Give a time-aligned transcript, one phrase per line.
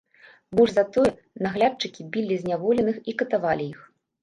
[0.59, 1.11] Больш за тое,
[1.47, 3.79] наглядчыкі білі зняволеных і катавалі іх.